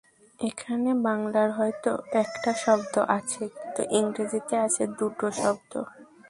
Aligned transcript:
এখানে 0.39 0.89
বাংলায় 1.07 1.51
হয়তো 1.57 1.91
একটা 2.23 2.51
শব্দ 2.63 2.93
আছে 3.17 3.43
কিন্তু 3.53 3.81
ইংরেজিতে 3.99 4.55
আছে 4.65 4.83
দুটো 4.99 5.25
শব্দ। 5.41 5.73